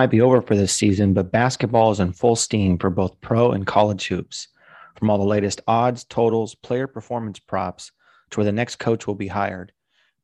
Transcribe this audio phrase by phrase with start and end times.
[0.00, 3.50] Might be over for this season, but basketball is in full steam for both pro
[3.50, 4.48] and college hoops.
[4.96, 7.92] From all the latest odds, totals, player performance props
[8.30, 9.72] to where the next coach will be hired,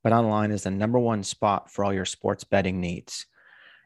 [0.03, 3.27] BetOnline is the number one spot for all your sports betting needs.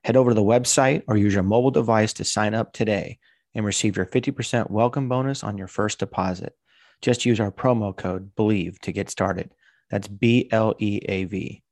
[0.04, 3.18] Head over to the website or use your mobile device to sign up today
[3.56, 6.56] and receive your 50% welcome bonus on your first deposit.
[7.02, 9.52] Just use our promo code BLEAV to get started.
[9.90, 11.64] That's B L E A V.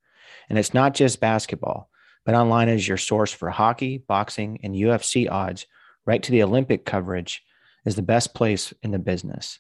[0.48, 1.88] And it's not just basketball.
[2.26, 5.66] BetOnline is your source for hockey, boxing, and UFC odds,
[6.06, 7.42] right to the Olympic coverage,
[7.84, 9.58] is the best place in the business.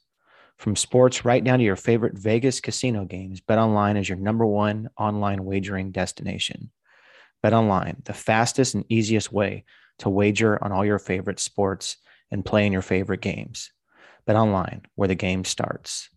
[0.56, 4.88] From sports right down to your favorite Vegas casino games, BetOnline is your number one
[4.98, 6.70] online wagering destination.
[7.44, 9.64] BetOnline, the fastest and easiest way
[10.00, 11.96] to wager on all your favorite sports
[12.30, 13.70] and play in your favorite games.
[14.26, 16.10] BetOnline, where the game starts.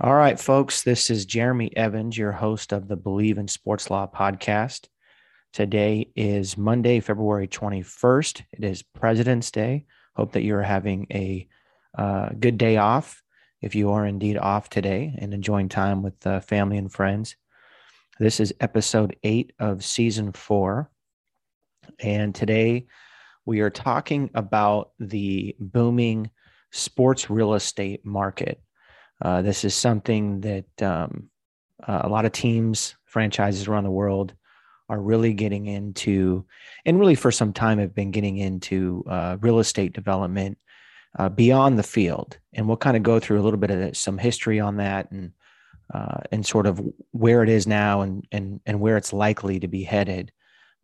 [0.00, 4.06] All right, folks, this is Jeremy Evans, your host of the Bleav in Sports Law
[4.06, 4.86] podcast.
[5.52, 8.42] Today is Monday, February 21st.
[8.52, 9.86] It is President's Day.
[10.14, 11.48] Hope that you're having a
[11.96, 13.22] uh, good day off
[13.60, 17.34] if you are indeed off today and enjoying time with uh, family and friends.
[18.20, 20.90] This is episode eight of season four.
[21.98, 22.86] And today
[23.46, 26.30] we are talking about the booming
[26.70, 28.60] sports real estate market.
[29.20, 31.30] Uh, this is something that um,
[31.82, 34.34] uh, a lot of teams, franchises around the world
[34.88, 36.44] are really getting into,
[36.84, 40.58] and really for some time have been getting into uh, real estate development
[41.18, 42.38] uh, beyond the field.
[42.54, 45.32] And we'll kind of go through a little bit of some history on that and
[45.92, 46.80] uh, and sort of
[47.12, 50.32] where it is now and and and where it's likely to be headed.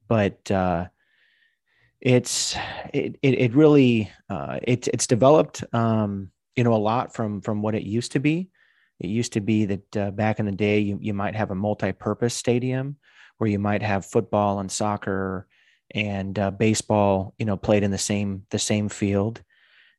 [0.08, 0.86] But uh,
[2.00, 2.56] it's
[2.92, 7.62] it it, it really uh, it, it's developed um, you know a lot from from
[7.62, 8.50] what it used to be.
[9.00, 11.54] It used to be that uh, back in the day you you might have a
[11.54, 12.96] multi-purpose stadium
[13.38, 15.46] where you might have football and soccer
[15.94, 19.42] and uh, baseball, you know, played in the same the same field,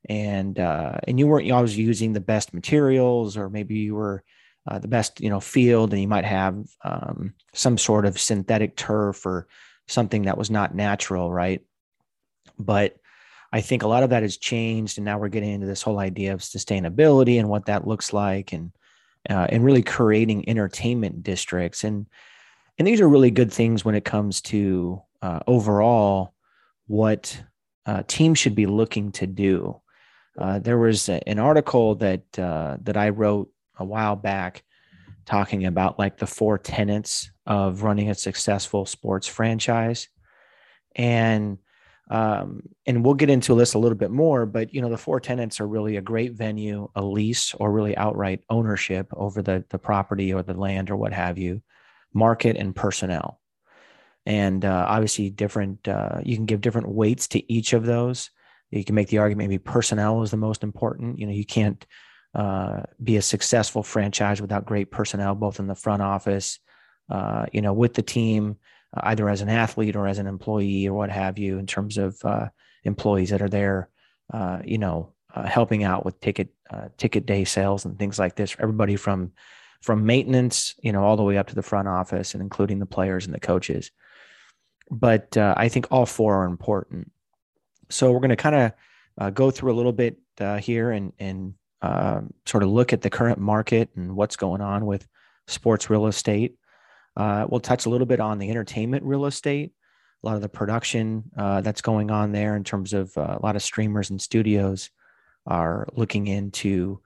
[0.10, 4.24] and uh, and you weren't always using the best materials, or maybe you were
[4.68, 8.76] uh, the best, you know, field, and you might have um, some sort of synthetic
[8.76, 9.48] turf or
[9.88, 11.62] something that was not natural, right?
[12.58, 12.98] But
[13.54, 16.00] I think a lot of that has changed, and now we're getting into this whole
[16.00, 18.72] idea of sustainability and what that looks like, and
[19.30, 22.08] uh, and really creating entertainment districts and
[22.78, 26.34] and these are really good things when it comes to uh, overall
[26.88, 27.42] what
[27.86, 29.82] uh, teams should be looking to do.
[30.38, 34.64] Uh, there was a, an article that uh, that I wrote a while back
[35.26, 40.10] talking about like the four tenets of running a successful sports franchise,
[40.96, 41.58] and
[42.12, 44.46] um, and we'll get into this a little bit more.
[44.46, 47.96] But you know, the four tenets are really a great venue, a lease, or really
[47.96, 51.62] outright ownership over the the property or the land or what have you
[52.16, 53.40] market and personnel.
[54.26, 58.32] And uh, obviously different uh, you can give different weights to each of those.
[58.72, 61.20] You can make the argument maybe personnel is the most important.
[61.20, 61.86] You know you can't
[62.34, 66.60] uh, be a successful franchise without great personnel both in the front office
[67.10, 68.58] uh, you know with the team
[68.94, 71.98] uh, either as an athlete or as an employee or what have you in terms
[71.98, 72.48] of uh,
[72.84, 73.90] employees that are there
[74.66, 75.14] you know
[75.46, 76.50] helping out with ticket
[76.98, 78.56] ticket day sales and things like this.
[78.60, 79.32] Everybody from
[79.86, 82.88] from maintenance, you know, all the way up to the front office and including the
[82.88, 83.92] players and the coaches.
[84.90, 87.12] But uh, I think all four are important.
[87.92, 88.72] So we're going to kind of
[89.20, 91.54] uh, go through a little bit uh, here and and
[91.84, 95.08] uh, sort of look at the current market and what's going on with
[95.46, 96.58] sports real estate.
[97.16, 99.72] Uh, we'll touch a little bit on the entertainment real estate,
[100.24, 103.56] a lot of the production uh, that's going on there in terms of a lot
[103.56, 104.90] of streamers and studios
[105.46, 107.00] are looking into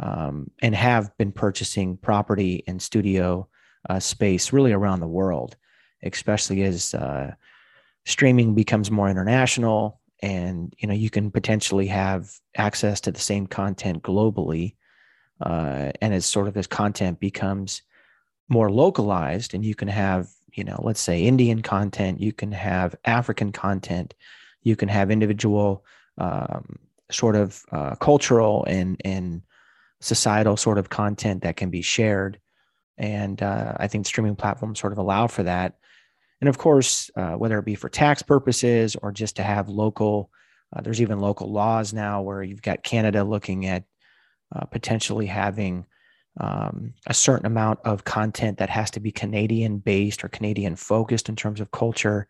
[0.00, 3.46] um, and have been purchasing property and studio
[3.88, 5.56] uh, space really around the world,
[6.02, 7.32] especially as uh,
[8.04, 13.46] streaming becomes more international and you know you can potentially have access to the same
[13.46, 14.74] content globally
[15.40, 17.82] uh, and as sort of as content becomes
[18.48, 22.94] more localized and you can have you know let's say indian content you can have
[23.04, 24.14] african content
[24.62, 25.84] you can have individual
[26.18, 26.78] um,
[27.10, 29.42] sort of uh, cultural and and
[30.00, 32.38] societal sort of content that can be shared.
[32.98, 35.76] And uh, I think streaming platforms sort of allow for that.
[36.40, 40.30] And of course, uh, whether it be for tax purposes or just to have local,
[40.74, 43.84] uh, there's even local laws now where you've got Canada looking at
[44.54, 45.86] uh, potentially having
[46.38, 51.28] um, a certain amount of content that has to be Canadian based or Canadian focused
[51.28, 52.28] in terms of culture.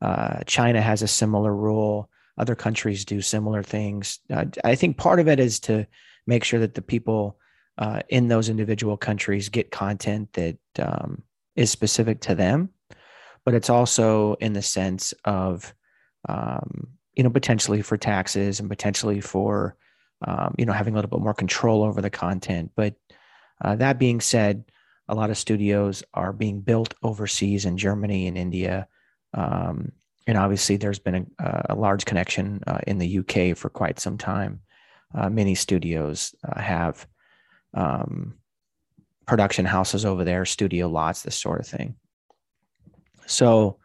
[0.00, 2.10] Uh, China has a similar rule.
[2.38, 4.20] Other countries do similar things.
[4.30, 5.86] Uh, I think part of it is to
[6.26, 7.38] make sure that the people
[7.78, 11.22] uh, in those individual countries get content that um,
[11.56, 12.70] is specific to them,
[13.44, 15.74] but it's also in the sense of,
[16.28, 19.76] um, you know, potentially for taxes and potentially for,
[20.26, 22.70] um, you know, having a little bit more control over the content.
[22.76, 22.94] But
[23.62, 24.64] uh, that being said,
[25.08, 28.86] a lot of studios are being built overseas in Germany and India.
[29.34, 29.92] Um,
[30.26, 34.16] and obviously, there's been a, a large connection uh, in the UK for quite some
[34.16, 34.60] time.
[35.14, 37.06] Uh, many studios uh, have
[37.74, 38.34] um,
[39.26, 41.94] production houses over there, studio lots, this sort of thing.
[43.26, 43.78] So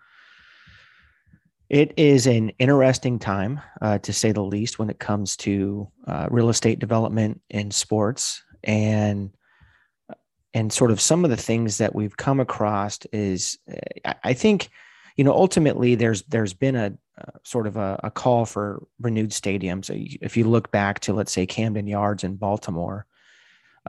[1.69, 6.27] it is an interesting time, uh, to say the least, when it comes to uh,
[6.31, 9.31] real estate development in sports and
[10.53, 13.59] and sort of some of the things that we've come across is
[14.23, 14.69] I think
[15.17, 19.31] you know ultimately there's there's been a, a sort of a, a, call for renewed
[19.31, 19.89] stadiums.
[20.21, 23.07] If you look back to let's say camden yards in baltimore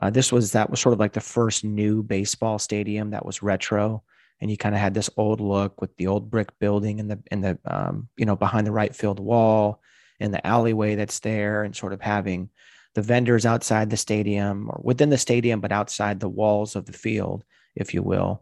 [0.01, 3.43] uh, this was that was sort of like the first new baseball stadium that was
[3.43, 4.03] retro.
[4.41, 7.19] And you kind of had this old look with the old brick building and the
[7.29, 9.81] in the um, you know behind the right field wall
[10.19, 12.49] and the alleyway that's there and sort of having
[12.95, 16.93] the vendors outside the stadium or within the stadium, but outside the walls of the
[16.93, 17.43] field,
[17.75, 18.41] if you will,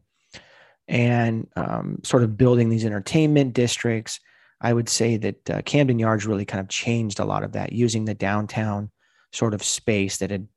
[0.88, 4.20] and um, sort of building these entertainment districts.
[4.60, 7.74] I would say that uh, Camden Yards really kind of changed a lot of that,
[7.74, 8.90] using the downtown
[9.32, 10.48] sort of space that had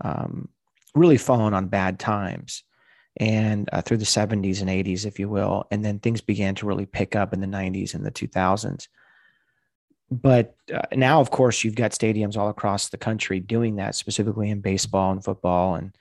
[0.00, 0.48] um,
[0.94, 2.62] really fallen on bad times
[3.18, 5.66] and uh, through the 70s and 80s, if you will.
[5.70, 8.88] And then things began to really pick up in the 90s and the 2000s
[10.10, 14.50] but uh, now, of course, you've got stadiums all across the country doing that, specifically
[14.50, 15.96] in baseball and football and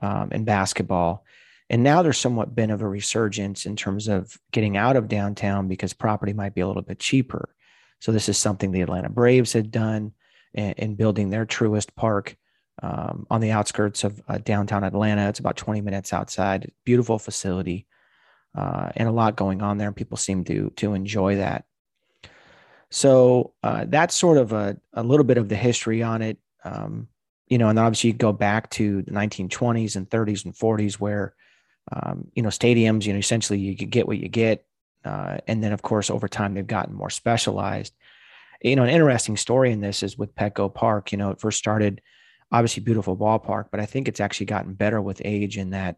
[0.00, 1.24] um, and basketball.
[1.70, 5.68] And now there's somewhat been of a resurgence in terms of getting out of downtown
[5.68, 7.54] because property might be a little bit cheaper.
[8.00, 10.12] So this is something the Atlanta Braves had done
[10.54, 12.36] in, in building their Truist Park
[12.82, 15.28] um, on the outskirts of uh, downtown Atlanta.
[15.28, 16.72] It's about 20 minutes outside.
[16.84, 17.86] Beautiful facility
[18.54, 21.64] uh, and a lot going on there, and people seem to to enjoy that.
[22.90, 26.38] So uh, that's sort of a, a little bit of the history on it.
[26.64, 27.08] Um,
[27.46, 31.34] you know, and obviously you go back to the 1920s and 30s and 40s where,
[31.92, 34.64] um, you know, stadiums, you know, essentially you get what you get.
[35.04, 37.94] Uh, and then, of course, over time, they've gotten more specialized.
[38.60, 41.12] You know, an interesting story in this is with Petco Park.
[41.12, 42.00] You know, it first started
[42.50, 45.96] obviously beautiful ballpark, but I think it's actually gotten better with age in that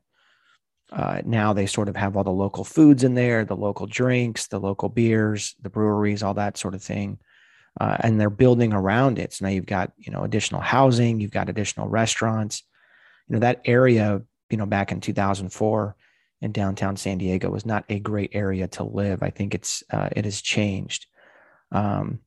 [0.93, 4.49] uh, now they sort of have all the local foods in there, the local drinks,
[4.49, 7.19] the local beers, the breweries, all that sort of thing.
[7.81, 9.33] Uh, and they're building around it.
[9.33, 12.65] So now you've got, you know, additional housing, you've got additional restaurants.
[13.29, 15.97] You know, that area, you know, back in 2004
[16.43, 19.23] in downtown San Diego was not a great area to live.
[19.23, 21.07] I think it's, uh, it has changed.
[21.73, 22.21] Um,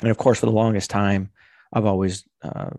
[0.00, 1.30] and of course, for the longest time,
[1.72, 2.70] I've always uh,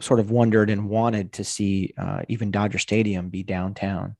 [0.00, 4.16] sort of wondered and wanted to see uh, even Dodger Stadium be downtown.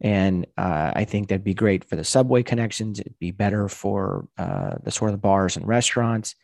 [0.00, 3.00] And uh, I think that'd be great for the subway connections.
[3.00, 6.34] It'd be better for uh, the sort of the bars and restaurants.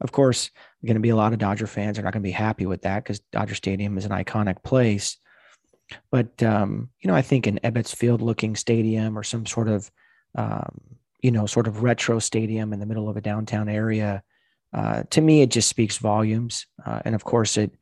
[0.00, 0.50] Of course,
[0.84, 2.82] going to be a lot of Dodger fans are not going to be happy with
[2.82, 5.16] that because Dodger Stadium is an iconic place.
[6.10, 9.90] But um, you know, I think an Ebbets Field looking stadium or some sort of
[10.34, 10.80] um,
[11.20, 14.22] you know sort of retro stadium in the middle of a downtown area,
[14.72, 16.66] uh, to me, it just speaks volumes.
[16.84, 17.72] Uh, and of course, it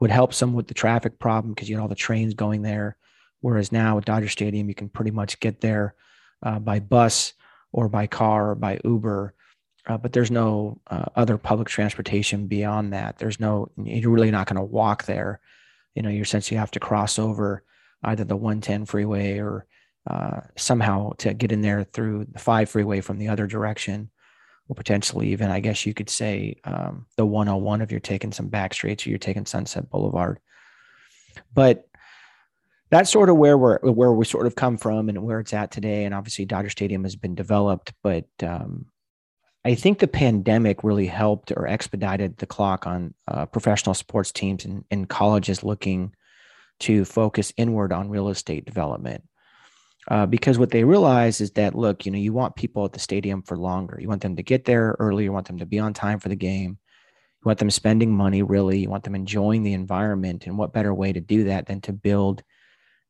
[0.00, 2.96] would help some with the traffic problem because you had all the trains going there.
[3.40, 5.94] Whereas now at Dodger Stadium, you can pretty much get there
[6.42, 7.34] uh, by bus
[7.72, 9.34] or by car or by Uber.
[9.86, 13.18] Uh, but there's no uh, other public transportation beyond that.
[13.18, 15.40] There's no, you're really not going to walk there.
[15.94, 17.64] You know, you're essentially have to cross over
[18.04, 19.66] either the 110 freeway or
[20.08, 24.10] uh, somehow to get in there through the five freeway from the other direction
[24.68, 28.48] or potentially even, I guess you could say, um, the 101 if you're taking some
[28.48, 30.38] back streets or you're taking Sunset Boulevard.
[31.54, 31.86] But
[32.90, 35.70] that's sort of where we're where we sort of come from and where it's at
[35.70, 36.04] today.
[36.04, 38.86] And obviously, Dodger Stadium has been developed, but um,
[39.64, 44.64] I think the pandemic really helped or expedited the clock on uh, professional sports teams
[44.64, 46.14] and, and colleges looking
[46.80, 49.22] to focus inward on real estate development
[50.08, 52.98] uh, because what they realize is that look, you know, you want people at the
[52.98, 53.98] stadium for longer.
[54.00, 55.24] You want them to get there early.
[55.24, 56.70] You want them to be on time for the game.
[56.70, 58.42] You want them spending money.
[58.42, 60.46] Really, you want them enjoying the environment.
[60.46, 62.42] And what better way to do that than to build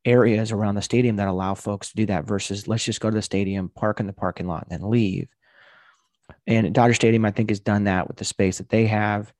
[0.05, 3.15] areas around the stadium that allow folks to do that versus let's just go to
[3.15, 5.27] the stadium, park in the parking lot, and then leave.
[6.47, 9.33] And Dodger Stadium, I think, has done that with the space that they have.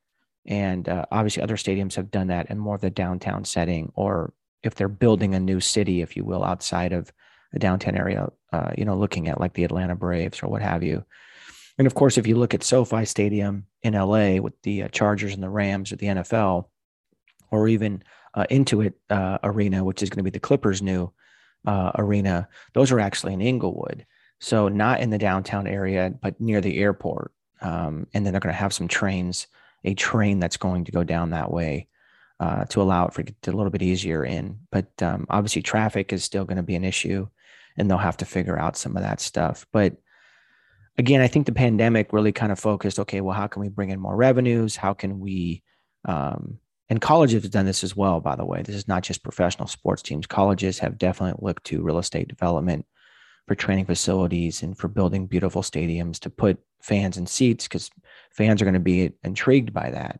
[0.45, 4.33] And uh, obviously, other stadiums have done that in more of the downtown setting, or
[4.61, 7.11] if they're building a new city, if you will, outside of
[7.53, 10.83] a downtown area, uh, you know, looking at like the Atlanta Braves or what have
[10.83, 11.05] you.
[11.77, 15.33] And of course, if you look at SoFi Stadium in LA with the uh, Chargers
[15.33, 16.65] and the Rams or the NFL,
[17.51, 21.11] or even uh, Intuit uh, Arena, which is going to be the Clippers' new
[21.65, 24.05] uh, arena, those are actually in Inglewood.
[24.43, 27.31] So not in the downtown area, but near the airport.
[27.61, 29.47] Um, and then they're going to have some trains,
[29.85, 31.87] a train that's going to go down that way
[32.41, 34.59] uh, to allow it for it a little bit easier in.
[34.69, 37.29] But um, obviously, traffic is still going to be an issue,
[37.77, 39.65] and they'll have to figure out some of that stuff.
[39.71, 39.95] But
[40.97, 42.99] again, I think the pandemic really kind of focused.
[42.99, 44.75] Okay, well, how can we bring in more revenues?
[44.75, 45.63] How can we
[46.03, 46.59] um,
[46.89, 48.61] and colleges have done this as well, by the way.
[48.61, 50.27] This is not just professional sports teams.
[50.27, 52.85] Colleges have definitely looked to real estate development
[53.47, 57.89] for training facilities and for building beautiful stadiums to put fans in seats because
[58.31, 60.19] fans are going to be intrigued by that.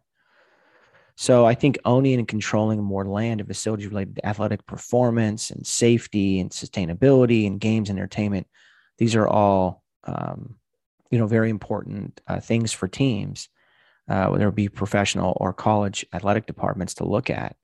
[1.15, 5.65] So I think owning and controlling more land and facilities related to athletic performance and
[5.65, 8.47] safety and sustainability and games entertainment,
[8.97, 10.55] these are all um,
[11.11, 13.47] you know very important uh, things for teams,
[14.09, 17.55] uh, whether it be professional or college athletic departments to look at.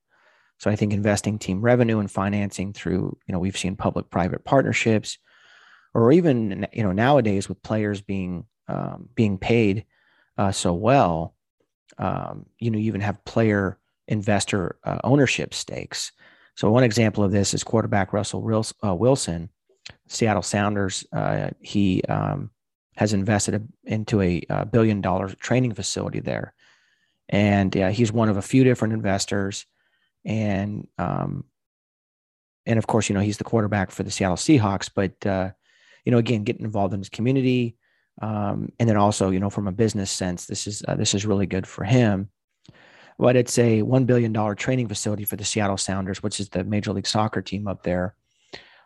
[0.59, 5.17] So I think investing team revenue and financing through you know we've seen public-private partnerships,
[5.93, 9.85] or even you know nowadays with players being um, being paid
[10.37, 11.33] uh, so well
[11.99, 13.77] um, you know, you even have player
[14.07, 16.11] investor uh, ownership stakes.
[16.55, 19.49] So one example of this is quarterback Russell uh, Wilson,
[20.07, 21.05] Seattle Sounders.
[21.11, 22.51] Uh, he um,
[22.95, 26.53] has invested into a, a, billion dollar training facility there,
[27.27, 29.65] and he's one of a few different investors.
[30.25, 31.45] And um,
[32.65, 34.89] and of course, you know, he's the quarterback for the Seattle Seahawks.
[34.93, 35.51] But uh,
[36.05, 37.75] you know, again, getting involved in his community,
[38.21, 41.25] um, and then also, you know, from a business sense, this is uh, this is
[41.25, 42.29] really good for him.
[43.17, 46.63] But it's a one billion dollar training facility for the Seattle Sounders, which is the
[46.63, 48.15] Major League Soccer team up there.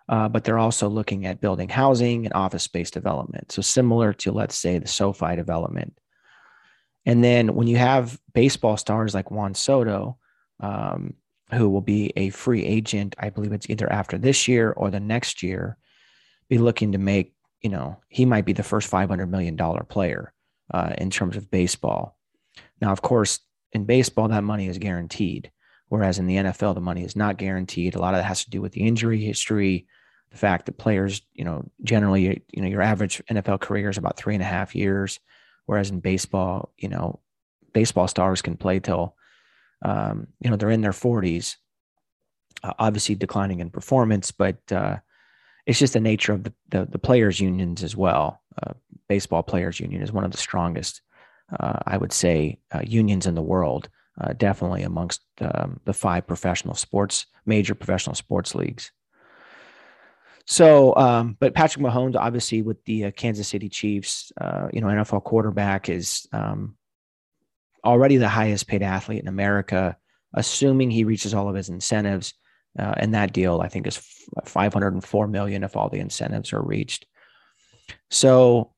[0.09, 3.51] Uh, but they're also looking at building housing and office space development.
[3.51, 5.97] So similar to, let's say, the SoFi development.
[7.05, 10.17] And then when you have baseball stars like Juan Soto,
[10.59, 11.13] um,
[11.53, 14.99] who will be a free agent, I believe it's either after this year or the
[14.99, 15.77] next year,
[16.53, 17.33] be looking to make
[17.63, 19.57] you know, he might be the first $500 million
[19.87, 20.33] player
[20.71, 22.17] uh, in terms of baseball.
[22.81, 23.39] Now, of course,
[23.71, 25.49] in baseball, that money is guaranteed.
[25.87, 27.95] Whereas in the NFL, the money is not guaranteed.
[27.95, 29.87] A lot of that has to do with the injury history,
[30.31, 34.17] the fact that players, you know, generally, you know, your average NFL career is about
[34.17, 35.19] three and a half years.
[35.65, 37.21] Whereas in baseball, you know,
[37.73, 39.15] baseball stars can play till,
[39.83, 41.55] um, you know, they're in their 40s,
[42.63, 44.97] uh, obviously declining in performance, but, uh,
[45.65, 48.41] it's just the nature of the, the, the players unions as well.
[48.61, 48.73] Uh,
[49.07, 51.01] baseball players union is one of the strongest,
[51.59, 53.89] uh, I would say, uh, unions in the world.
[54.21, 58.91] Uh, definitely amongst um, the five professional sports, major professional sports leagues.
[60.45, 64.87] So, um, but Patrick Mahomes, obviously, with the uh, Kansas City Chiefs, uh, you know,
[64.87, 66.75] NFL quarterback is um,
[67.83, 69.97] already the highest paid athlete in America,
[70.33, 72.33] assuming he reaches all of his incentives.
[72.77, 73.97] Uh, and that deal, I think, is
[74.45, 77.05] 504 million if all the incentives are reached.
[78.09, 78.73] So,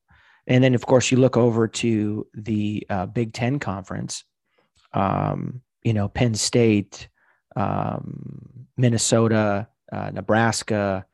[0.46, 4.24] and then of course you look over to the uh, Big Ten conference.
[4.92, 7.08] Um, you know, Penn State,
[7.54, 11.06] um, Minnesota, uh, Nebraska,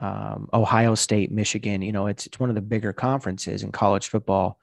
[0.00, 1.82] um, Ohio State, Michigan.
[1.82, 4.58] You know, it's it's one of the bigger conferences in college football.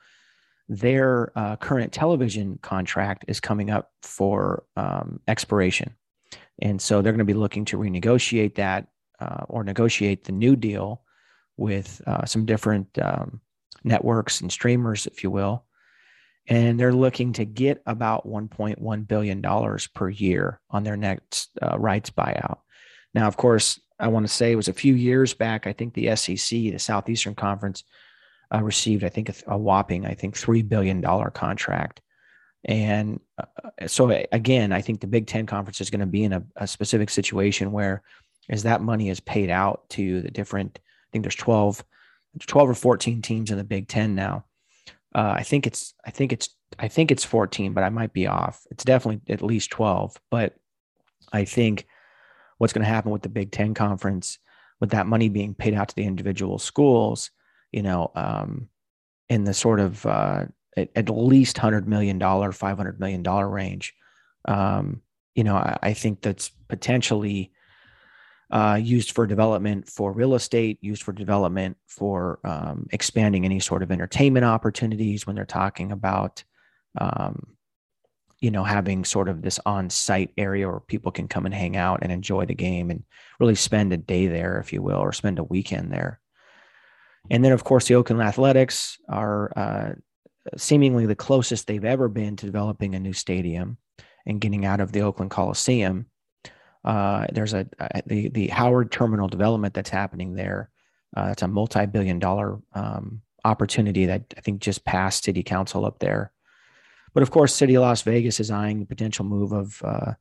[0.70, 5.96] Their uh, current television contract is coming up for um, expiration.
[6.62, 8.88] And so they're going to be looking to renegotiate that
[9.19, 11.01] uh, or negotiate the new deal
[11.57, 13.41] with uh, some different um,
[13.83, 15.65] networks and streamers, if you will.
[16.47, 19.41] And they're looking to get about $1.1 billion
[19.93, 22.59] per year on their next uh, rights buyout.
[23.13, 25.65] Now, of course, I want to say it was a few years back.
[25.65, 27.83] I think the SEC, the Southeastern Conference,
[28.53, 32.01] uh, received, I think, a, a whopping, I think, $3 billion contract
[32.65, 36.34] and uh, so again, I think the Big Ten conference is going to be in
[36.34, 38.01] a, a, specific situation where,
[38.50, 41.84] as that money is paid out to the different, I think there's 12,
[42.39, 44.45] 12 or 14 teams in the Big Ten now.
[45.13, 48.27] Uh, I think it's, I think it's, I think it's 14, but I might be
[48.27, 48.65] off.
[48.72, 50.19] It's definitely at least 12.
[50.31, 50.55] But
[51.31, 51.86] I think
[52.57, 54.39] what's going to happen with the Big Ten conference,
[54.81, 57.29] with that money being paid out to the individual schools,
[57.72, 58.69] you know, um,
[59.29, 60.45] in the sort of uh,
[60.77, 63.94] at, at least hundred million dollar, five hundred million dollar range.
[64.46, 65.01] Um,
[65.34, 67.51] you know, I, I, think that's potentially
[68.51, 73.84] uh, used for development for real estate, used for development for um, expanding any sort
[73.84, 76.44] of entertainment opportunities when they're talking about,
[77.00, 77.55] um,
[78.39, 81.75] you know, having sort of this on site area where people can come and hang
[81.75, 83.03] out and enjoy the game and
[83.39, 86.20] really spend a day there, if you will, or spend a weekend there.
[87.32, 89.94] And then, of course, the Oakland Athletics are uh,
[90.57, 93.77] seemingly the closest they've ever been to developing a new stadium
[94.25, 96.07] and getting out of the Oakland Coliseum.
[96.83, 100.69] Uh, there's a, a, the the Howard Terminal development that's happening there.
[101.15, 105.99] Uh, it's a multi-billion dollar um, opportunity that I think just passed City Council up
[105.99, 106.31] there.
[107.13, 110.13] But of course, City of Las Vegas is eyeing the potential move of uh,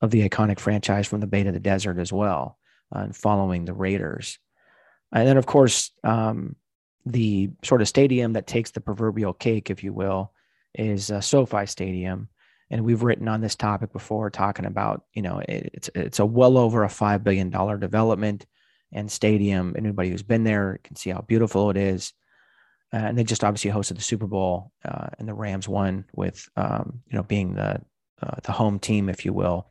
[0.00, 2.58] of the iconic franchise from the Bay to the Desert as well,
[2.94, 4.38] uh, and following the Raiders.
[5.12, 6.56] And then, of course, um,
[7.06, 10.32] the sort of stadium that takes the proverbial cake, if you will,
[10.74, 12.28] is uh, SoFi Stadium.
[12.68, 16.26] And we've written on this topic before, talking about you know it, it's it's a
[16.26, 18.44] well over a five billion dollar development
[18.92, 19.74] and stadium.
[19.78, 22.12] Anybody who's been there can see how beautiful it is.
[22.92, 26.48] Uh, and they just obviously hosted the Super Bowl, uh, and the Rams won with
[26.56, 27.80] um, you know being the
[28.20, 29.70] uh, the home team, if you will.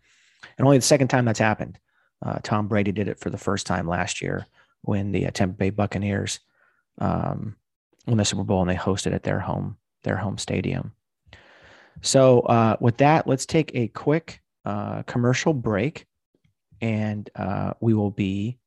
[0.58, 1.78] And only the second time that's happened.
[2.26, 4.46] Uh, Tom Brady did it for the first time last year
[4.84, 6.40] when the Tampa Bay Buccaneers
[7.00, 7.56] um,
[8.08, 10.94] won the Super Bowl and they hosted at their home their home stadium.
[12.02, 16.06] So uh, with that, let's take a quick uh, commercial break,
[16.82, 18.60] and uh, we will be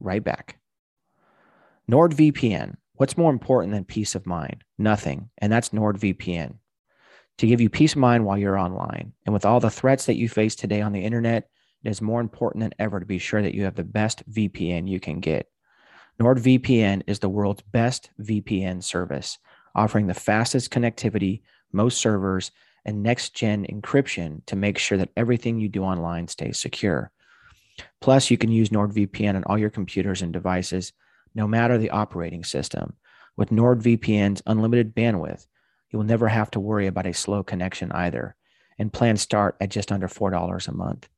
[0.00, 0.58] right back.
[1.90, 2.76] NordVPN.
[2.94, 4.62] What's more important than peace of mind?
[4.78, 6.56] Nothing, and that's NordVPN.
[7.38, 10.16] To give you peace of mind while you're online, and with all the threats that
[10.16, 11.48] you face today on the internet,
[11.84, 14.88] it is more important than ever to be sure that you have the best VPN
[14.88, 15.46] you can get.
[16.22, 19.38] NordVPN is the world's best VPN service,
[19.74, 22.52] offering the fastest connectivity, most servers,
[22.84, 27.10] and next gen encryption to make sure that everything you do online stays secure.
[28.00, 30.92] Plus, you can use NordVPN on all your computers and devices,
[31.34, 32.94] no matter the operating system.
[33.36, 35.48] With NordVPN's unlimited bandwidth,
[35.90, 38.36] you will never have to worry about a slow connection either,
[38.78, 41.08] and plans start at just under $4 a month.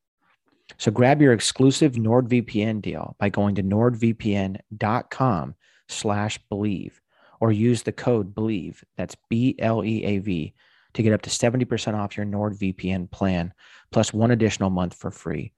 [0.77, 5.55] So grab your exclusive NordVPN deal by going to nordvpn.com
[5.87, 6.91] slash bleav
[7.39, 10.53] or use the code bleav that's b-l-e-a-v
[10.93, 13.53] to get up to 70% off your nordvpn plan
[13.91, 15.53] plus one additional month for free.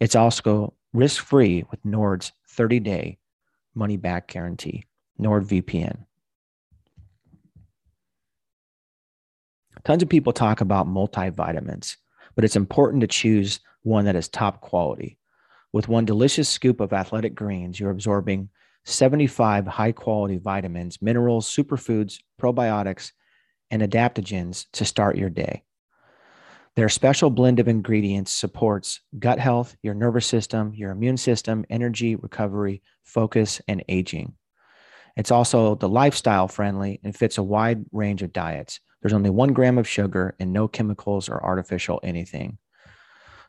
[0.00, 3.18] It's also risk-free with nord's 30-day
[3.74, 4.84] money-back guarantee.
[5.18, 6.04] Nordvpn.
[9.84, 11.96] Tons of people talk about multivitamins
[12.34, 15.18] but it's important to choose one that is top quality.
[15.72, 18.48] With one delicious scoop of athletic greens, you're absorbing
[18.84, 23.12] 75 high quality vitamins, minerals, superfoods, probiotics,
[23.70, 25.62] and adaptogens to start your day.
[26.76, 32.16] Their special blend of ingredients supports gut health, your nervous system, your immune system, energy,
[32.16, 34.34] recovery, focus, and aging.
[35.16, 38.80] It's also the lifestyle friendly and fits a wide range of diets.
[39.02, 42.58] There's only one gram of sugar and no chemicals or artificial anything.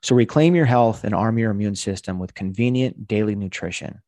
[0.04, 4.02] So reclaim your health and arm your immune system with convenient daily nutrition.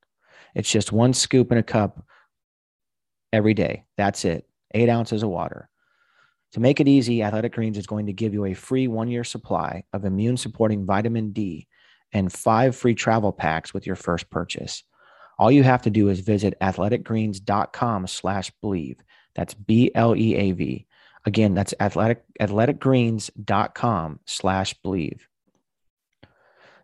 [0.55, 2.05] It's just one scoop in a cup
[3.31, 3.85] every day.
[3.97, 4.47] That's it.
[4.73, 5.69] Eight ounces of water.
[6.53, 9.23] To make it easy, Athletic Greens is going to give you a free one year
[9.23, 11.67] supply of immune supporting vitamin D
[12.11, 14.83] and five free travel packs with your first purchase.
[15.39, 18.97] All you have to do is visit athleticgreens.com slash bleav.
[19.33, 20.85] That's B L E A V.
[21.25, 25.21] Again, that's athletic, athleticgreens.com slash bleav.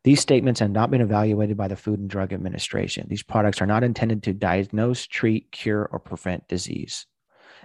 [0.04, 3.08] These statements have not been evaluated by the Food and Drug Administration.
[3.10, 7.06] These products are not intended to diagnose, treat, cure, or prevent disease.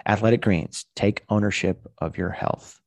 [0.06, 2.80] Athletic Greens, take ownership of your health.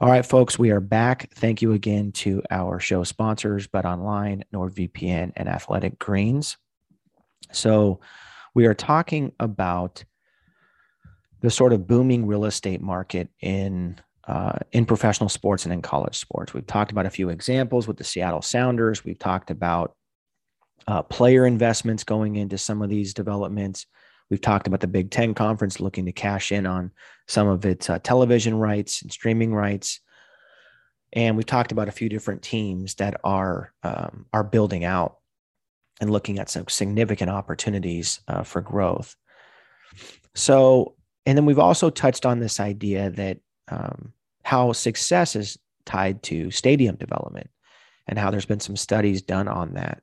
[0.00, 1.30] All right, folks, we are back.
[1.34, 6.56] Thank you again to our show sponsors, Bet Online, NordVPN, and Athletic Greens.
[7.52, 8.00] So,
[8.54, 10.04] we are talking about
[11.40, 16.16] the sort of booming real estate market in uh, in professional sports and in college
[16.16, 16.54] sports.
[16.54, 19.04] We've talked about a few examples with the Seattle Sounders.
[19.04, 19.96] We've talked about
[20.86, 23.86] uh, player investments going into some of these developments.
[24.30, 26.92] We've talked about the Big Ten Conference looking to cash in on
[27.26, 29.98] some of its uh, television rights and streaming rights.
[31.12, 35.16] And we've talked about a few different teams that are um, are building out
[36.00, 39.16] and looking at some significant opportunities uh, for growth.
[40.36, 40.94] So,
[41.26, 44.12] and then we've also touched on this idea that um,
[44.50, 47.48] how success is tied to stadium development
[48.08, 50.02] and how there's been some studies done on that.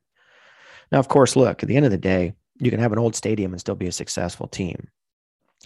[0.90, 3.14] Now, of course, look, at the end of the day, you can have an old
[3.14, 4.88] stadium and still be a successful team.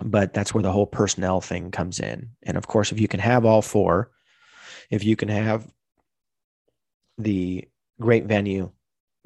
[0.01, 2.31] But that's where the whole personnel thing comes in.
[2.41, 4.09] And of course, if you can have all four,
[4.89, 5.71] if you can have
[7.19, 7.67] the
[7.99, 8.71] great venue,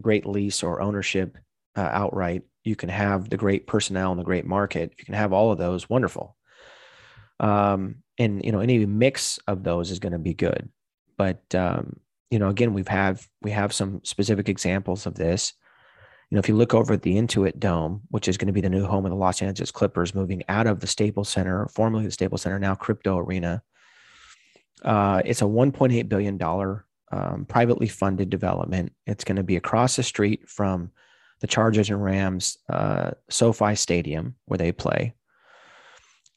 [0.02, 1.38] great lease or ownership
[1.78, 2.44] uh, outright.
[2.66, 4.92] You can have the great personnel and the great market.
[4.92, 6.36] If you can have all of those, wonderful.
[7.40, 10.70] Um, and you know, any mix of those is going to be good.
[11.18, 15.54] But um, you know, again, we've have we have some specific examples of this.
[16.30, 18.62] You know, if you look over at the Intuit Dome, which is going to be
[18.62, 22.06] the new home of the Los Angeles Clippers, moving out of the Staples Center, formerly
[22.06, 23.62] the Staples Center, now Crypto Arena.
[24.84, 28.92] Uh, it's a 1.8 billion dollar um, privately funded development.
[29.06, 30.92] It's going to be across the street from
[31.40, 35.14] the Chargers and Rams uh, SoFi Stadium where they play.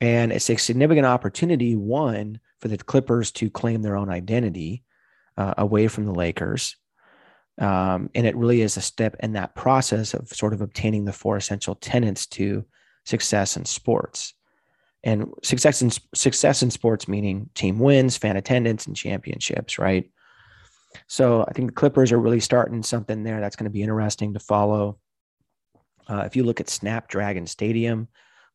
[0.01, 4.85] And it's a significant opportunity, one, for the Clippers to claim their own identity
[5.37, 6.77] uh, away from the Lakers.
[7.59, 11.13] Um, and it really is a step in that process of sort of obtaining the
[11.13, 12.65] four essential tenets to
[13.05, 14.35] success in sports.
[15.05, 20.11] And success in success in sports meaning team wins, fan attendance, and championships, right?
[21.07, 24.35] So I think the Clippers are really starting something there that's going to be interesting
[24.35, 24.99] to follow.
[26.09, 28.09] Uh, if you look at Snapdragon Stadium,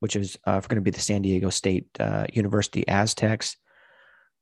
[0.04, 3.56] which is uh, going to be the San Diego State uh, University Aztecs,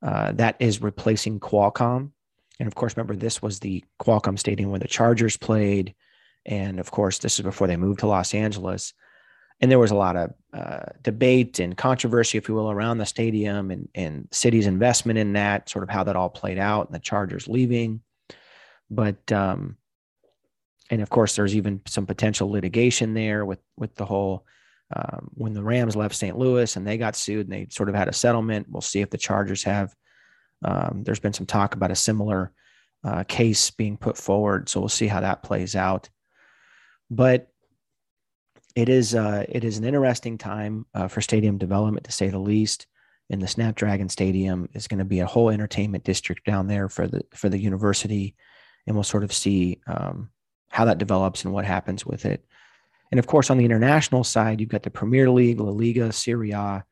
[0.02, 2.10] uh, that is replacing Qualcomm.
[2.58, 5.94] And of course, remember, this was the Qualcomm Stadium where the Chargers played.
[6.44, 8.92] And of course, this is before they moved to Los Angeles.
[9.60, 13.06] And there was a lot of uh, debate and controversy, if you will, around the
[13.06, 16.94] stadium and, and city's investment in that, sort of how that all played out and
[16.96, 18.00] the Chargers leaving.
[18.90, 19.76] But, um,
[20.90, 24.44] and of course, there's even some potential litigation there with, with the whole
[24.94, 26.36] um, when the Rams left St.
[26.36, 28.66] Louis and they got sued and they sort of had a settlement.
[28.70, 29.94] We'll see if the Chargers have.
[30.64, 32.52] Um, there's been some talk about a similar
[33.04, 36.08] uh, case being put forward, so we'll see how that plays out.
[37.10, 37.48] But
[38.74, 42.38] it is uh, it is an interesting time uh, for stadium development to say the
[42.38, 42.86] least.
[43.30, 47.08] And the Snapdragon Stadium is going to be a whole entertainment district down there for
[47.08, 48.34] the for the university,
[48.86, 50.30] and we'll sort of see um,
[50.68, 52.44] how that develops and what happens with it.
[53.12, 56.52] And of course, on the international side, you've got the Premier League, La Liga, Serie
[56.52, 56.82] A,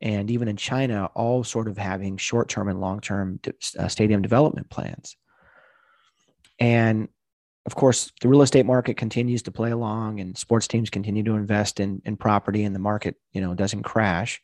[0.00, 3.38] and even in China, all sort of having short term and long term
[3.78, 5.16] uh, stadium development plans.
[6.58, 7.08] And
[7.66, 11.34] of course, the real estate market continues to play along, and sports teams continue to
[11.34, 14.40] invest in, in property, and the market, you know, doesn't crash.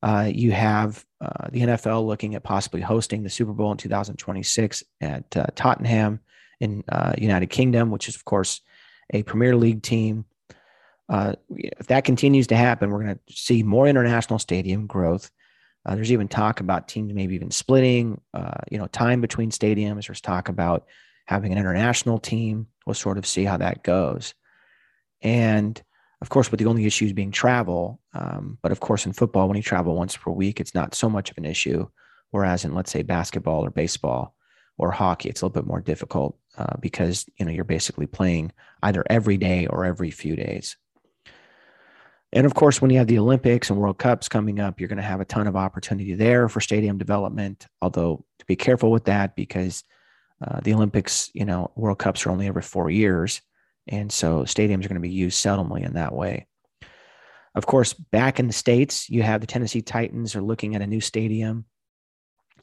[0.00, 4.84] Uh, you have uh, the NFL looking at possibly hosting the Super Bowl in 2026
[5.00, 6.20] at uh, Tottenham
[6.60, 8.60] in uh, United Kingdom, which is, of course,
[9.10, 10.24] a Premier League team.
[11.08, 15.30] Uh, if that continues to happen, we're going to see more international stadium growth.
[15.84, 20.06] Uh, there's even talk about teams maybe even splitting, uh, you know, time between stadiums.
[20.06, 20.86] There's talk about
[21.26, 22.66] having an international team.
[22.86, 24.34] We'll sort of see how that goes.
[25.22, 25.80] And
[26.22, 29.56] of course, with the only issues being travel, um, but of course, in football, when
[29.56, 31.88] you travel once per week, it's not so much of an issue.
[32.30, 34.34] Whereas in, let's say, basketball or baseball
[34.80, 38.50] or hockey, it's a little bit more difficult uh, because you know you're basically playing
[38.82, 40.76] either every day or every few days.
[42.32, 44.96] And of course, when you have the Olympics and World Cups coming up, you're going
[44.96, 47.66] to have a ton of opportunity there for stadium development.
[47.82, 49.84] Although to be careful with that because
[50.40, 53.42] uh, the Olympics, you know, World Cups are only every four years,
[53.86, 56.46] and so stadiums are going to be used seldomly in that way.
[57.54, 60.86] Of course, back in the states, you have the Tennessee Titans are looking at a
[60.86, 61.64] new stadium,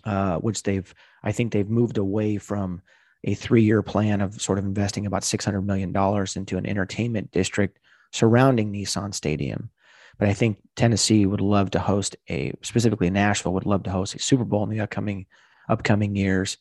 [0.03, 2.81] uh, which they've, I think, they've moved away from
[3.23, 7.31] a three-year plan of sort of investing about six hundred million dollars into an entertainment
[7.31, 7.79] district
[8.11, 9.69] surrounding Nissan Stadium.
[10.17, 14.15] But I think Tennessee would love to host a specifically Nashville would love to host
[14.15, 15.25] a Super Bowl in the upcoming
[15.69, 16.57] upcoming years,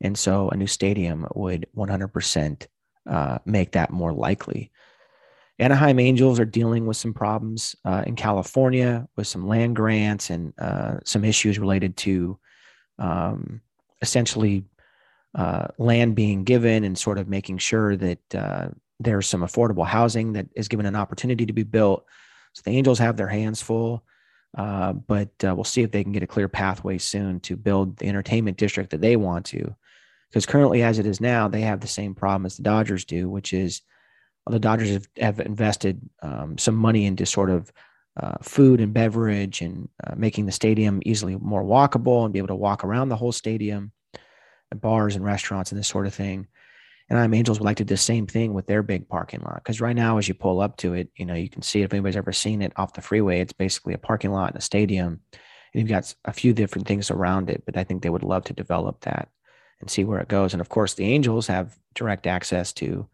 [0.00, 2.66] and so a new stadium would 100%
[3.08, 4.70] uh, make that more likely.
[5.58, 10.52] Anaheim Angels are dealing with some problems uh, in California with some land grants and
[10.58, 12.38] uh, some issues related to
[13.02, 13.60] um,
[14.00, 14.64] essentially
[15.34, 18.68] uh, land being given and sort of making sure that uh,
[19.00, 22.04] there's some affordable housing that is given an opportunity to be built.
[22.52, 24.04] So the Angels have their hands full,
[24.56, 27.96] uh, but uh, we'll see if they can get a clear pathway soon to build
[27.96, 29.74] the entertainment district that they want to.
[30.28, 33.28] Because currently, as it is now, they have the same problem as the Dodgers do,
[33.28, 33.82] which is
[34.46, 37.72] well, the Dodgers have, have invested um, some money into sort of
[38.20, 42.48] uh, food and beverage and uh, making the stadium easily more walkable and be able
[42.48, 43.92] to walk around the whole stadium,
[44.74, 46.46] bars and restaurants and this sort of thing.
[47.08, 49.56] And I'm Angels would like to do the same thing with their big parking lot.
[49.56, 51.84] Because right now, as you pull up to it, you know, you can see it.
[51.84, 54.62] If anybody's ever seen it off the freeway, it's basically a parking lot in a
[54.62, 55.20] stadium.
[55.32, 58.44] And you've got a few different things around it, but I think they would love
[58.44, 59.28] to develop that
[59.80, 60.54] and see where it goes.
[60.54, 63.06] And of course, the Angels have direct access to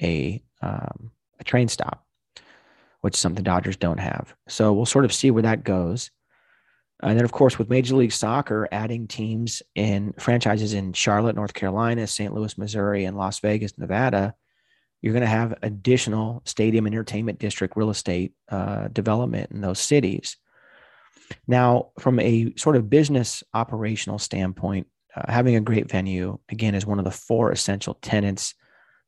[0.00, 1.10] a, um,
[1.40, 2.06] a train stop,
[3.00, 4.34] which is something Dodgers don't have.
[4.48, 6.10] So we'll sort of see where that goes.
[7.02, 11.54] And then, of course, with Major League Soccer adding teams in franchises in Charlotte, North
[11.54, 12.34] Carolina, St.
[12.34, 14.34] Louis, Missouri, and Las Vegas, Nevada,
[15.00, 20.36] you're going to have additional stadium entertainment district real estate uh, development in those cities.
[21.46, 26.84] Now, from a sort of business operational standpoint, uh, having a great venue, again, is
[26.84, 28.54] one of the four essential tenets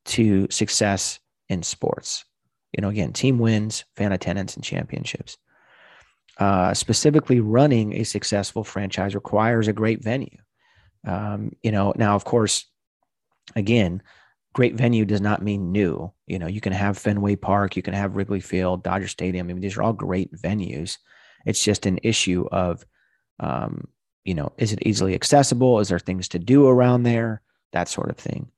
[0.06, 2.24] to success in sports.
[2.72, 5.36] You know, again, team wins, fan attendance, and championships.
[6.38, 10.38] Uh, specifically, running a successful franchise requires a great venue.
[11.06, 12.64] Um, you know, now, of course,
[13.54, 14.02] again,
[14.52, 16.12] great venue does not mean new.
[16.26, 19.46] You know, you can have Fenway Park, you can have Wrigley Field, Dodger Stadium.
[19.46, 20.98] I mean, these are all great venues.
[21.44, 22.86] It's just an issue of,
[23.40, 23.88] um,
[24.24, 25.80] you know, is it easily accessible?
[25.80, 27.42] Is there things to do around there?
[27.72, 28.50] That sort of thing.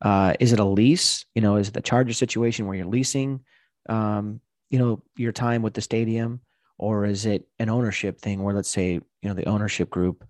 [0.00, 1.24] Uh, is it a lease?
[1.34, 3.40] You know, is it the Charger situation where you're leasing,
[3.88, 4.40] um,
[4.70, 6.40] you know, your time with the stadium,
[6.78, 10.24] or is it an ownership thing where, let's say, you know, the ownership group,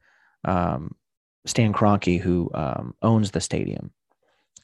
[0.44, 0.94] um,
[1.46, 3.92] Stan Kroenke, who um, owns the stadium,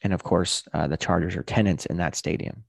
[0.03, 2.65] and of course, uh, the Chargers are tenants in that stadium.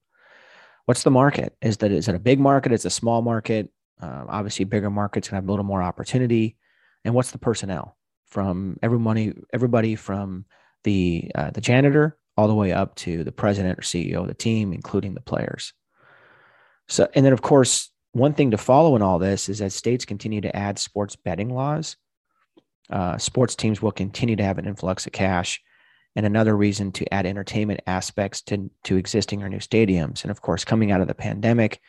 [0.86, 1.56] What's the market?
[1.62, 2.72] Is that is it a big market?
[2.72, 3.70] It's a small market.
[4.00, 6.56] Uh, obviously, bigger markets can have a little more opportunity.
[7.04, 9.32] And what's the personnel from everybody?
[9.52, 10.46] Everybody from
[10.84, 14.34] the uh, the janitor all the way up to the president or CEO of the
[14.34, 15.72] team, including the players.
[16.90, 20.04] So, and then of course, one thing to follow in all this is as states
[20.04, 21.96] continue to add sports betting laws,
[22.90, 25.62] uh, sports teams will continue to have an influx of cash
[26.16, 30.22] and another reason to add entertainment aspects to, to existing or new stadiums.
[30.22, 31.80] And of course, coming out of the pandemic,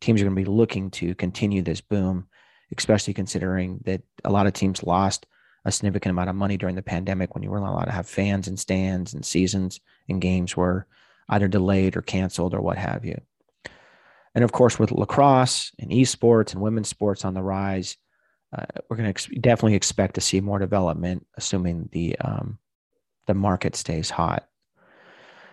[0.00, 2.28] teams are going to be looking to continue this boom,
[2.76, 5.24] especially considering that a lot of teams lost
[5.64, 8.46] a significant amount of money during the pandemic when you weren't allowed to have fans
[8.46, 10.86] and stands and seasons and games were
[11.30, 13.18] either delayed or canceled or what have you.
[14.34, 17.96] And of course, with lacrosse and esports and women's sports on the rise,
[18.56, 22.58] uh, we're going to ex- definitely expect to see more development, assuming the um,
[23.26, 24.48] the market stays hot.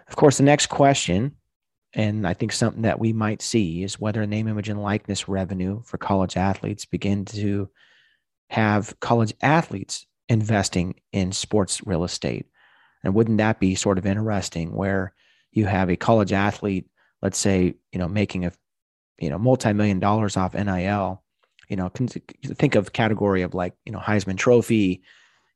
[0.07, 1.35] Of course, the next question,
[1.93, 5.81] and I think something that we might see, is whether name, image, and likeness revenue
[5.83, 7.69] for college athletes begin to
[8.49, 12.47] have college athletes investing in sports real estate.
[13.03, 15.13] And wouldn't that be sort of interesting where
[15.51, 16.87] you have a college athlete,
[17.21, 18.51] let's say, you know, making a,
[19.19, 21.23] you know, multi-million dollars off NIL,
[21.67, 25.01] you know, think of category of like, you know, Heisman trophy,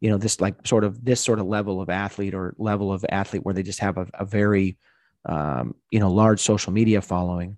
[0.01, 3.05] you know this like sort of this sort of level of athlete or level of
[3.09, 4.77] athlete where they just have a, a very
[5.25, 7.57] um, you know large social media following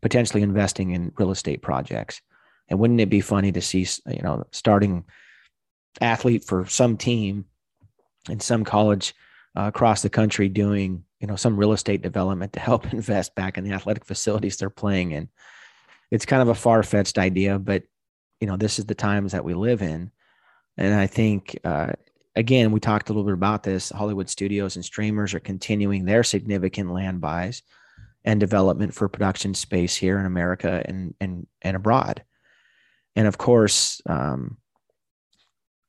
[0.00, 2.22] potentially investing in real estate projects.
[2.68, 5.04] And wouldn't it be funny to see you know starting
[6.00, 7.44] athlete for some team
[8.28, 9.14] in some college
[9.54, 13.56] uh, across the country doing you know some real estate development to help invest back
[13.56, 15.28] in the athletic facilities they're playing in
[16.10, 17.84] it's kind of a far-fetched idea but
[18.40, 20.10] you know this is the times that we live in
[20.76, 21.92] and I think, uh,
[22.34, 23.90] again, we talked a little bit about this.
[23.90, 27.62] Hollywood studios and streamers are continuing their significant land buys
[28.24, 32.24] and development for production space here in America and and and abroad.
[33.16, 34.56] And of course, um,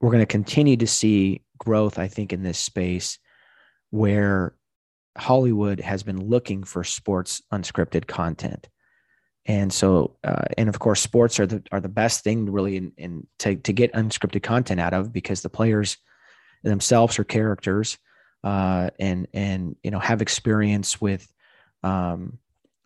[0.02, 1.98] we're going to continue to see growth.
[2.00, 3.20] I think in this space
[3.92, 4.56] where
[5.18, 8.68] Hollywood has been looking for sports unscripted content.
[9.46, 12.94] And so uh, and of course sports are the are the best thing really in,
[12.98, 15.98] in to, to get unscripted content out of because the players
[16.64, 17.98] themselves are characters
[18.44, 21.28] uh, and and you know have experience with
[21.84, 22.40] um,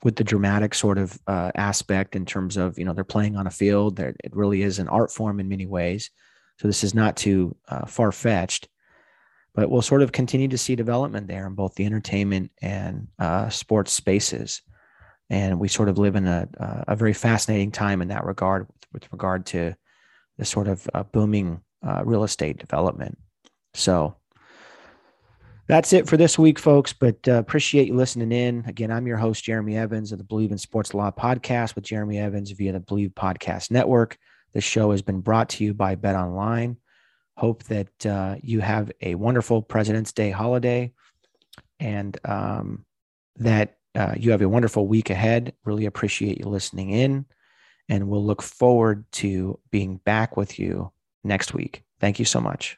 [0.03, 3.45] with the dramatic sort of uh, aspect in terms of you know they're playing on
[3.45, 6.09] a field it really is an art form in many ways.
[6.59, 8.67] So this is not too uh, far fetched
[9.57, 13.49] but we'll sort of continue to see development there in both the entertainment and uh,
[13.49, 14.61] sports spaces.
[15.31, 16.47] And we sort of live in a,
[16.87, 19.73] a very fascinating time in that regard with, with regard to
[20.37, 23.17] the sort of uh, booming uh, real estate development.
[23.73, 24.15] So
[25.67, 28.63] that's it for this week folks but uh, appreciate you listening in.
[28.67, 32.19] Again i'm your host jeremy evans of the Bleav in sports law podcast with jeremy
[32.19, 34.17] evans via the Bleav podcast network.
[34.53, 36.77] This show has been brought to you by bet online
[37.37, 40.91] hope that uh, you have a wonderful president's day holiday
[41.79, 42.83] and um,
[43.37, 45.53] that uh, you have a wonderful week ahead.
[45.63, 47.25] Really appreciate you listening in.
[47.89, 50.91] And we'll look forward to being back with you
[51.23, 51.83] next week.
[51.99, 52.77] Thank you so much.